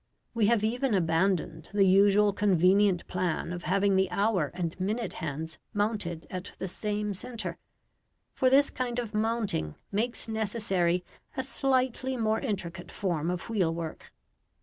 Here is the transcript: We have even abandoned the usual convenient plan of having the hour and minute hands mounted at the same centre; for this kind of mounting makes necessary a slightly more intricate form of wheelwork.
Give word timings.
We 0.33 0.47
have 0.47 0.63
even 0.63 0.95
abandoned 0.95 1.69
the 1.71 1.85
usual 1.85 2.33
convenient 2.33 3.05
plan 3.05 3.53
of 3.53 3.65
having 3.69 3.95
the 3.97 4.09
hour 4.09 4.49
and 4.55 4.79
minute 4.79 5.13
hands 5.21 5.59
mounted 5.75 6.25
at 6.31 6.53
the 6.57 6.67
same 6.67 7.13
centre; 7.13 7.59
for 8.33 8.49
this 8.49 8.71
kind 8.71 8.97
of 8.97 9.13
mounting 9.13 9.75
makes 9.91 10.27
necessary 10.27 11.05
a 11.37 11.43
slightly 11.43 12.17
more 12.17 12.39
intricate 12.39 12.89
form 12.89 13.29
of 13.29 13.47
wheelwork. 13.47 14.11